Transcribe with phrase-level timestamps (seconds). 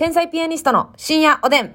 [0.00, 1.74] 天才ピアニストの深夜おでん。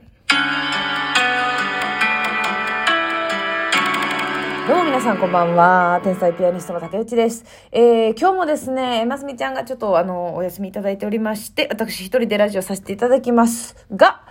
[4.68, 6.02] どうも皆さんこんばんは。
[6.04, 7.46] 天才ピアニストの竹内です。
[7.72, 14.24] えー、今日もですね、ますみちゃんがちょっとあの、お休みいただいておりまして、私一人でラジオさせていただきますが、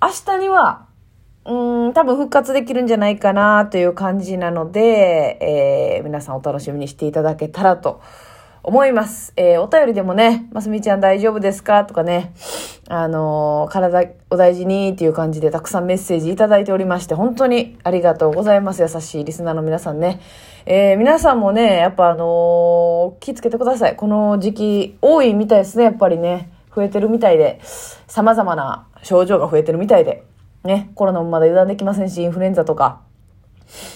[0.00, 0.86] 明日には、
[1.44, 8.00] うん、多分復活できるんじゃないかなという感じなので、えー、皆さんお楽しみにしていただけたらと
[8.62, 9.32] 思います。
[9.36, 11.84] えー、お便りでもね、ますみちゃん大丈夫ですか？
[11.84, 12.32] とかね、
[12.88, 18.82] あのー体お大事にっていう感じでたくさんメッセージいただいておりまして、本当にありがとうございます。
[18.82, 20.20] 優しいリスナーの皆さんね。
[20.66, 23.96] えー、皆さんもね、やっぱあの気つけてください。
[23.96, 26.50] この時期多いみたいですね、やっぱりね。
[26.74, 27.60] 増えてるみたいで、
[28.06, 30.24] 様々な症状が増えてるみたいで。
[30.62, 33.00] ね、コロナもまだ油断できませんし、インフルエンザとか、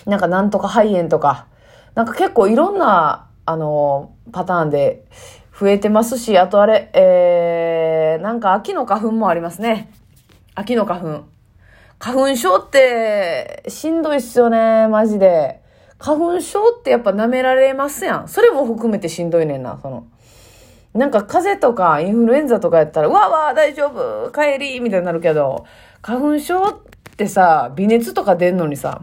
[0.07, 1.47] なんかなんとか肺炎とか、
[1.95, 5.05] なんか結構いろんな、あの、パターンで
[5.59, 9.91] 増えてますし、あとあれ、えー、なんか秋の花粉もありますね。
[10.55, 11.25] 秋の花粉。
[11.99, 15.61] 花粉症ってしんどいっすよね、マジで。
[15.99, 18.29] 花粉症ってやっぱ舐められますやん。
[18.29, 20.07] それも含めてしんどいねんな、その。
[20.93, 25.67] なんか風邪とかインフルエンザとかやったら、わわ大丈夫帰りみたいになるけど、
[26.03, 26.77] 花粉症っ
[27.17, 29.01] てさ、微熱とか出んのにさ、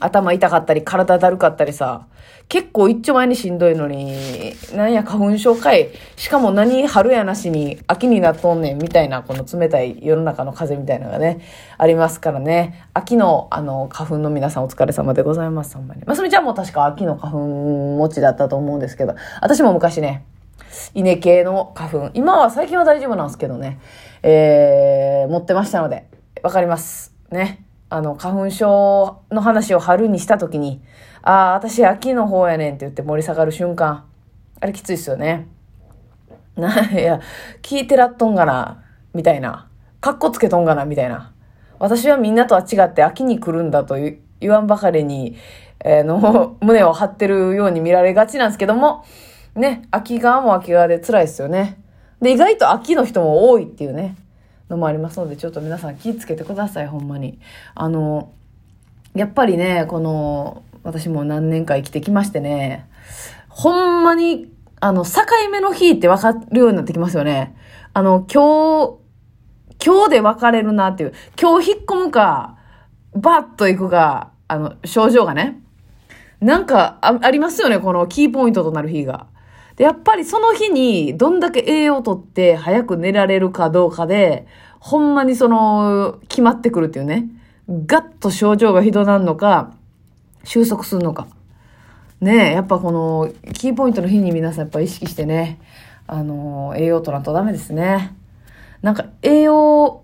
[0.00, 2.06] 頭痛かったり体だるかったりさ、
[2.48, 5.90] 結構一丁前にしんどいのに、なんや花粉症かい。
[6.16, 11.40] しかも何春やなしに秋になっとんねんみたいな、この冷たい世の中の風みたいなのがね、
[11.76, 12.88] ありますからね。
[12.94, 16.02] 秋のあの花粉の皆さんお疲れ様でございます、ほんまに。
[16.06, 17.38] ますみちゃんもう確か秋の花粉
[17.98, 20.24] 持ちだったと思うんですけど、私も昔ね、
[20.94, 22.10] 稲系の花粉。
[22.14, 23.78] 今は最近は大丈夫なんですけどね。
[24.22, 26.06] えー、持ってましたので、
[26.42, 27.14] わかります。
[27.30, 27.67] ね。
[27.90, 30.82] あの、花粉症の話を春にしたときに、
[31.22, 34.04] ああ、私秋の方やねんって言って盛り下がる瞬間。
[34.60, 35.48] あれきついっすよね。
[36.56, 37.20] な、 いや、
[37.62, 38.82] 聞いてらっとんがな、
[39.14, 39.68] みたいな。
[40.00, 41.32] かっこつけとんがな、みたいな。
[41.78, 43.96] 私はみんなとは違って秋に来るんだと
[44.40, 45.36] 言わんばかりに、
[45.84, 49.04] えーの、 胸を張ってるように見られがちなんですけども、
[49.54, 51.80] ね、秋側も秋側で辛いですよね。
[52.20, 54.16] で、意外と秋の人も多いっていうね、
[54.68, 57.38] のもありますので、ちょっと皆さん気ぃつけてください、ほんまに。
[57.74, 58.32] あの、
[59.14, 62.88] やっぱりね、この、私も何年か生きてきましてね、
[63.48, 65.10] ほんまに、あの、境
[65.50, 67.56] 目の日って分かるようになってきますよね。
[67.94, 68.98] あの、今日、
[69.84, 72.56] 今日で別れるなっていう、今日引っ込むか、
[73.14, 75.60] バッと行くか、あの、症状がね。
[76.40, 79.26] なんかあ、ありますよね、このキーポイントとなる日が。
[79.78, 84.46] で、やっぱりその日にどんだけ栄養をとって早く寝られるかどうかで、
[84.80, 87.28] ほんまにその、決まってくるっていうね。
[87.86, 89.72] ガッと症状がひどなんのか、
[90.42, 91.28] 収束するのか。
[92.20, 95.60] ねえ、やっぱこの、キーポイントの日に皆さんやっぱ意識してね、
[96.08, 98.16] あの、栄養取らんとダメですね。
[98.82, 100.02] なんか、栄養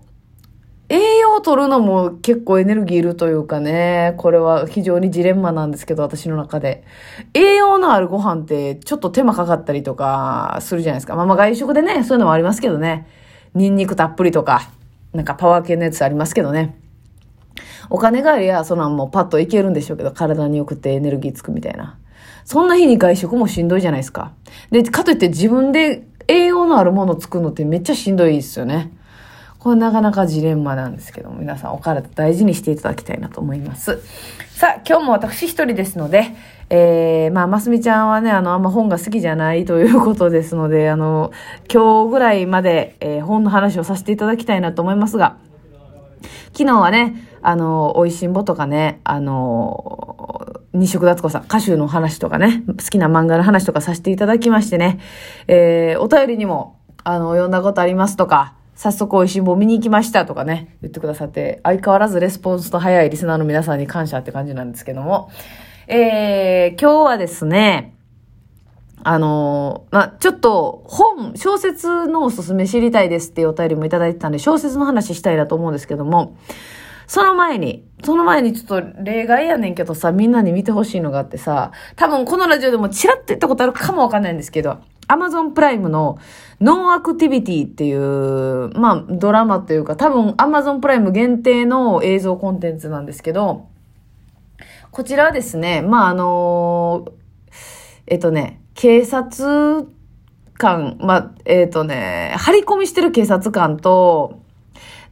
[1.35, 6.83] を取るのも結構エネルギーいるというかね、これは非常にジレンマなんですけど、私の中で。
[7.33, 11.15] 栄養のあるご飯ってちょっと手間かかったりとかするじゃないですか。
[11.15, 13.07] まあまあ外食でね、そういうのもありますけどね。
[13.53, 14.69] ニンニクたっぷりとか、
[15.13, 16.77] なんかパワー系のやつありますけどね。
[17.89, 21.97] お金がありゃ、そのもうパッといけるんでしょうけど、体によくてエネルギーつくみたいな。
[22.43, 24.33] そんな日に外食もしんどいじゃないですか。
[24.71, 28.91] で、かといって自分で栄養のあるもの作るのってめっちゃしんどいですよね。
[29.65, 33.99] これなかなかジレンマなんですけども、皆さんお体大事にしていただきたいなと思います。
[34.51, 36.35] さあ、今日も私一人ですので、
[36.69, 41.31] えー、まあ、ますみちゃんはね、あの、あんま本が好きじゃないということですので、あの、
[41.67, 45.37] 今日ぐらいまで、えー本の話をさせていただきたいなと思いますが、
[46.53, 54.99] 昨日はね、あの、美味しんぼとかね、あの、西食達子さん、歌手の話とかね、好きな漫画の話とかさせていただきましてね、
[55.47, 65.31] えー、お便りにも、あの、読んだことありますとか、早速美味しんぼ見に行きましたとかね、言ってくださって、相変わらずレスポンスと早いリスナーの皆さんに感謝って感じなんですけども、
[65.87, 67.95] えー、今日はですね、
[69.07, 76.35] あのまあ、ちょっと本、小説のおすすめ知りたいですっていうお便りもいただいてたんで、小説の話したいなと思うんですけども、
[77.07, 86.17] その前に、その前にちょっと例外やねんけどさ、みんなに見てほしいのがあってさ、多分このラジオでもチラッと言ったことあるかもわかんないんですけど、アマゾンプライムの
[86.61, 93.67] ノンアクティビティっていう、まあドラマというか、多分アマゾンプライム限定の映像コンテンツなんですけど、
[94.91, 97.07] こちらはですね、まああの
[98.07, 99.87] えっとね、警察
[100.57, 104.41] 官、まあ、えっ、とね、張り込みしてる警察官と、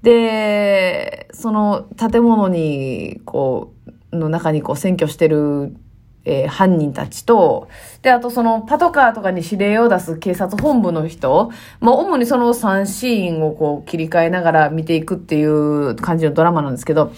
[0.01, 3.73] で、その建物に、こ
[4.11, 5.75] う、の中にこう占拠してる
[6.25, 7.67] えー、犯人たちと、
[8.01, 17.11] で、あとそのパトカーとかに指令を出す警察本部の人、まあ主にその3シーンをこう切り替えながら見ていくっていう感じのドラマなんですけど、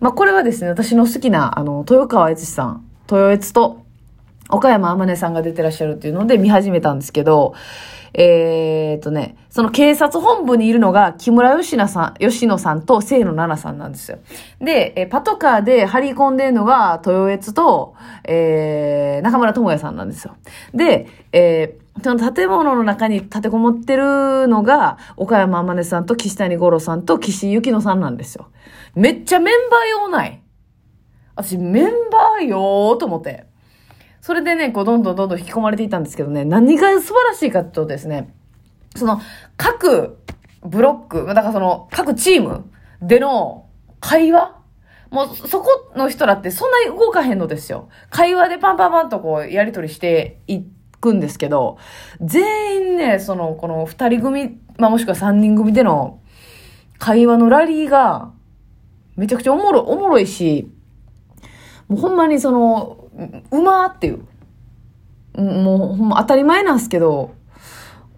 [0.00, 3.85] まあこれはですね、私の好きな、あの、豊川悦司さん、豊悦と、
[4.48, 7.54] 岡山天音さんが出てらっしゃるっていうので見始めたんですけど、
[8.18, 14.18] えー、っとね、その警察本部にいるのが木村吉野さん、吉野さんと清野奈々さんなんですよ。
[14.58, 17.94] で、えパトカーで張り込んでるのが豊悦と、
[18.24, 20.36] えー、中村智也さんなんですよ。
[20.72, 28.48] で、えー、その建物の中に立てこもってるのが、岡山天音さんと岸谷五郎さんと岸由紀乃さんなんですよ。
[28.94, 30.42] めっちゃメンバー用ない
[31.34, 33.55] 私、メンバーよーと思って。
[34.26, 38.34] それでね、こう、どんどんどんどん引き込まれていったんですけどね、何が素晴らしいかとですね、
[38.96, 39.20] その、
[39.56, 40.18] 各
[40.62, 42.68] ブロック、だからその、各チーム
[43.00, 43.68] での
[44.00, 44.56] 会話
[45.12, 47.88] もう、そこの人らってそんなに動かへんのですよ。
[48.10, 50.62] 会話でパンパンパンとこう、やりとりしてい
[51.00, 51.78] くんですけど、
[52.20, 56.20] 全員ね、その、この二人組、まあ、もしくは三人組での
[56.98, 58.32] 会話のラリーが、
[59.14, 60.68] めちゃくちゃおもろ、おもろいし、
[61.88, 63.08] もうほんまにその、
[63.50, 64.24] うまーっていう。
[65.40, 67.34] もうほんま当たり前なんですけど、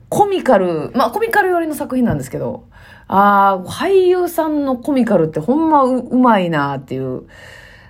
[0.09, 2.65] コミカル、まあコミカル寄りの作品なんですけど、
[3.09, 7.27] ああ、俳優さんのコミカルってほんまううまいなっていう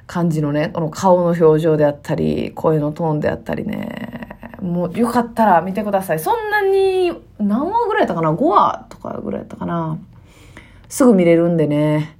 [0.07, 4.39] 感じのね、この顔の表情であったり、声のトーンであったりね。
[4.63, 6.19] もうよかったら見てください。
[6.19, 9.99] そんなに、何話ぐらいやったかな ?5 話とかぐらいやったかな
[10.89, 12.17] すぐ見れるんでね。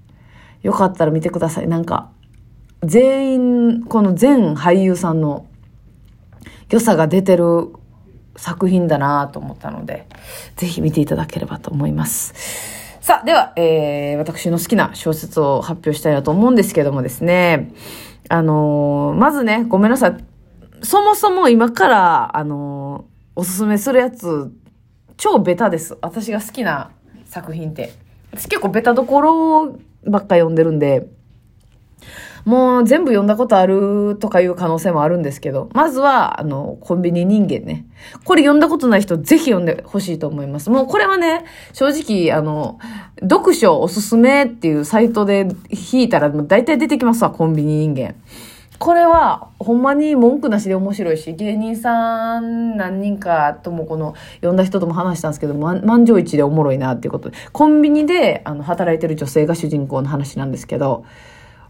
[0.63, 1.69] よかったら見てください。
[1.69, 2.11] なんか、
[2.85, 5.47] 全員、この全俳優さんの
[6.71, 7.73] 良さが出てる
[8.37, 10.07] 作品だなと思ったので、
[10.57, 12.35] ぜひ見ていただければと思います。
[13.01, 17.73] さあ、では、えー、私の好きな小説を発表したいなと思うんですけどもですね、
[18.29, 20.25] あのー、まずね、ごめんなさい。
[20.83, 24.53] そもそも今から、あのー、おすすめするやつ、
[25.17, 25.97] 超ベタです。
[26.03, 26.91] 私が好きな
[27.25, 27.93] 作品って。
[28.33, 31.09] 私結構ベタどころばっか読んでるんで、
[32.45, 37.87] もう全部読んだことあるとかいう可能性もあるんですけど、まずは、あの、コンビニ人間ね。
[38.25, 40.71] これ読んだことない人、ぜひ読んでほしいと思います。
[40.71, 42.79] もうこれはね、正直、あの、
[43.21, 45.49] 読書おすすめっていうサイトで
[45.93, 48.15] 引いたら、大体出てきますわ、コンビニ人間。
[48.79, 61.05] これは、ほんまに文句なしで面白いし、芸人さん何人かともこの、読んだ人とも話したんですけど、満場一でおもろいなっていうことで、コンビニで、あの、働いてる女性が主人公の話なんですけど、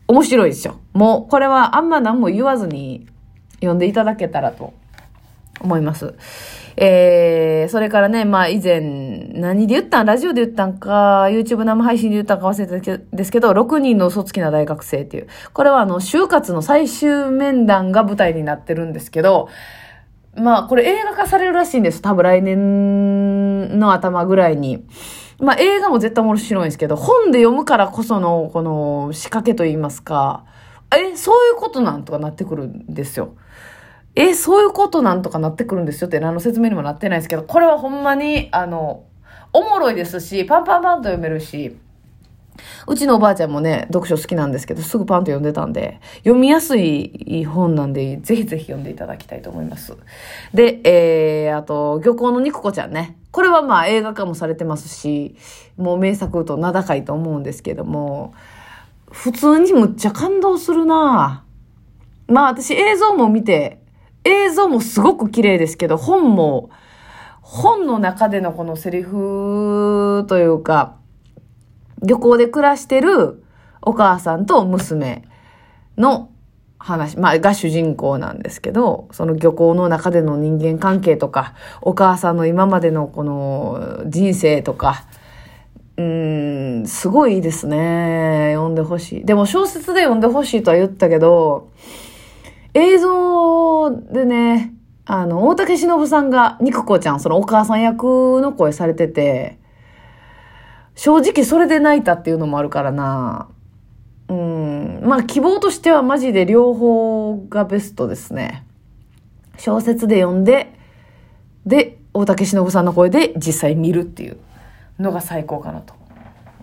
[0.08, 0.80] 面白いですよ。
[0.94, 3.06] もう、これはあんま何も言わずに
[3.56, 4.72] 読んでいただけたらと
[5.60, 6.14] 思います。
[6.76, 8.80] えー、それからね、まあ以前、
[9.34, 10.06] 何で言ったん？
[10.06, 15.26] ラジオで言ったんか、YouTube 生配信で言ったんか忘れてたんですけど、6人の嘘つきな大学生っていう。
[15.52, 19.48] これはあの、就活の最終面談が舞台になってるんですけど、
[20.36, 22.00] まあこれ映画化されるらしいんです。
[22.00, 24.86] 多分来年の頭ぐらいに。
[25.40, 30.44] まあ映画も絶対面白いんですけど、本で読むからこそのこの仕掛けといいますか、
[30.96, 33.34] え、そういうことなんとかなってくるんですよ。
[34.14, 39.04] え、そういうことなんとかなってくるんですよって何の説明にもなってないですけど、これはほんまに、あの、
[39.52, 41.76] おもろいですし、パンパンパンと読めるし、
[42.86, 49.96] うちのおばあちゃんもね、読書好きなんですけど、すぐパンと読んでたんで、読みやすい本なんで、ぜひぜひ読んでいただきたいと思います。
[50.54, 53.16] で、えー、あと、漁港の肉子ちゃんね。
[53.30, 55.36] これはまあ映画化もされてますし、
[55.76, 58.34] もう名作と名高いと思うんですけども、
[59.10, 61.44] 普通にむっちゃ感動するな
[62.26, 63.80] まあ私映像も見て、
[64.24, 66.70] 映像もすごく綺麗ですけど、本も、
[67.40, 70.97] 本の中でのこのセリフというか、
[72.02, 73.42] 漁港で暮らしてる
[73.82, 75.24] お母さんと娘
[75.96, 76.30] の
[76.78, 85.04] 話、まあ、が主人公なんですけど、その漁港の中での人間関係とか、お母さんの今までのこの人生とか、
[85.96, 88.52] うん、すごいですね。
[88.54, 89.24] 読んでほしい。
[89.24, 91.72] でも小説で読んでほしいとは言ったけど、
[92.74, 94.74] 映像でね、
[95.04, 99.57] あの、大竹しのぶさんが、肉子ちゃん、そのお母さん役の声されてて、
[100.98, 103.48] 正直それで泣いたっていうのもあるからな。
[104.26, 105.00] うん。
[105.04, 108.64] まあ希望としてはマジで両方がベストですね。
[109.58, 110.74] 小説で読んで、
[111.64, 114.38] で、大竹しのぶさんの声で実際見るっていう
[114.98, 115.94] のが最高かなと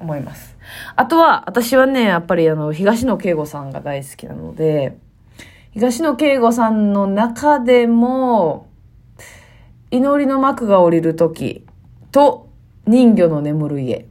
[0.02, 0.58] 思います。
[0.98, 4.98] あとは、私はね、やっぱりあの、東野圭吾さんが大好きなので、
[5.72, 8.68] 東野圭吾さんの中でも、
[9.92, 11.66] 祈りの幕が降りる時
[12.12, 12.50] と
[12.86, 14.08] 人魚の眠る家。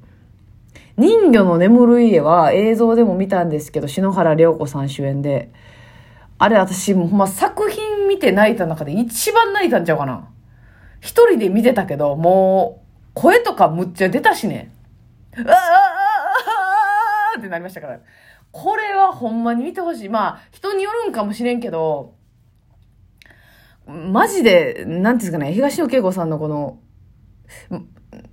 [0.97, 5.51] 人魚の眠る家は映像でも見たんですけど、篠原涼子さん主演で、
[6.39, 10.29] あれ私、ほんま作品見て泣いた中で一番泣いたんちゃうかな。
[11.01, 14.73] 一人で見てたけど、もう、声とかむっちゃ出たしね。
[15.37, 15.59] うわあ
[17.37, 18.01] あってなりましたから。
[18.53, 20.09] これはほんまに見てほしい。
[20.09, 22.15] まあ、人によるんかもしれんけど、
[23.87, 26.79] マジで、なんていうんですかね、東野圭吾さんのこの、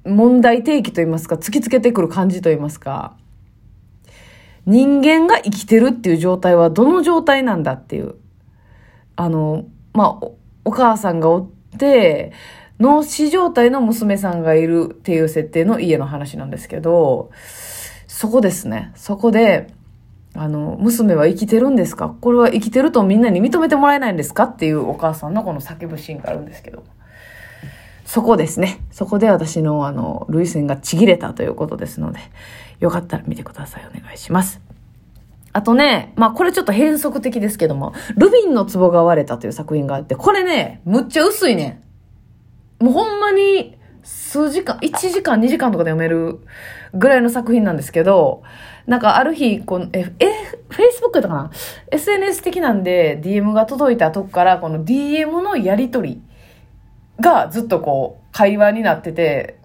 [0.06, 3.16] 問題提起といいますか、突きつけてくる感じといいますか、
[4.66, 8.16] 人間が生きてるっていう状態はどの状態なんだっていう。
[9.16, 10.28] あの、まあ、
[10.66, 12.32] お母さんがおって、
[12.80, 17.30] 脳死状態の娘さんがいるっていう設定の家の話なんですけど、
[18.08, 18.92] そこですね。
[18.96, 19.68] そこで、
[20.34, 22.16] あの、娘は生きてるんですか？
[22.22, 24.46] これは生きてるとみんなに認めてもらえないんですか？
[24.46, 26.84] っていうお母さんのこの叫ぶシーンがあるんですけど。
[28.12, 28.82] そこですね。
[28.92, 32.20] そこで私のあの、涙腺がちぎれたということですので、
[32.82, 33.88] よかったら見てください。
[33.88, 34.60] お願いします。
[35.54, 41.82] あとね、まあこれちょっと変則的ですけども、ルビンの壺が割れたという作品があって、これね、むっちゃ薄いね。
[42.82, 46.42] もうほんまに数時間、1時間、2時間とかで読める
[46.94, 48.44] ぐらいの作品なんですけど、
[48.88, 50.26] なんかある日、この、え、え、
[50.68, 51.52] Facebook やったかな
[51.90, 56.22] ?SNS 的なんで DM が届いたとこから、この DM のやりとり
[57.20, 59.60] がずっとこう、会話になってて、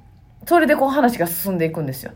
[0.46, 2.12] それでこう話が進んでいくんですよ。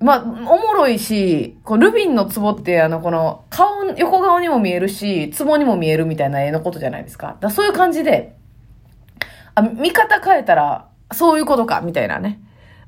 [0.00, 0.24] まあ、お
[0.58, 7.36] もろいし、こうルビンの壺って、あの、この、顔、横顔にも見えるし、壺にも見えるみたいな絵のことじゃないですか。
[7.40, 8.36] だそういう感じで、
[9.56, 12.40] あ、見方変えたら、そういうことか、みたいなね。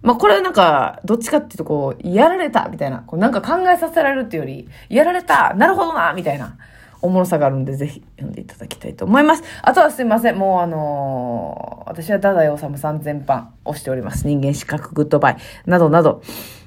[0.02, 2.98] まあ、これなんか、どっちかっていうとこう、やられた、みたいな。
[2.98, 6.56] こうなんか考えさせられるっていうより、やられた、なるほどな、みたいな。
[7.02, 9.42] おもろさがあるんで、ぜひ読んでいただきたいと思います。
[9.62, 10.38] あとはすいません。
[10.38, 14.26] もうあのー、私は太宰治さん全般推しております。
[14.26, 15.36] 人間失格グッドバイ。
[15.66, 16.22] などなど。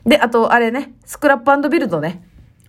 [0.05, 2.23] で、あと、あれね、スクラップビルドね。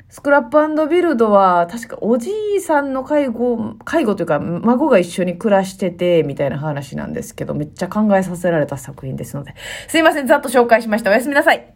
[0.09, 9.55] スクラップビルドは、確かおじいさんの介護、介護というか、孫が一緒に暮らしてて、みたいな話なんですけど、めっちゃ考えさせられた作品ですので。
[9.89, 11.11] すいません、ざっと紹介しました。
[11.11, 11.67] おやすみなさい。